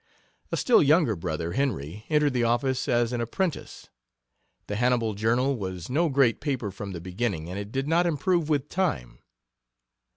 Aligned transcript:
A 0.51 0.57
still 0.57 0.81
younger 0.81 1.15
brother, 1.15 1.51
Henry, 1.53 2.05
entered 2.09 2.33
the 2.33 2.43
office 2.43 2.87
as 2.87 3.13
an 3.13 3.21
apprentice. 3.21 3.89
The 4.65 4.75
Hannibal 4.77 5.13
journal 5.13 5.55
was 5.55 5.91
no 5.91 6.09
great 6.09 6.41
paper 6.41 6.71
from 6.71 6.89
the 6.91 6.99
beginning, 6.99 7.47
and 7.51 7.59
it 7.59 7.71
did 7.71 7.87
not 7.87 8.07
improve 8.07 8.49
with 8.49 8.67
time. 8.67 9.19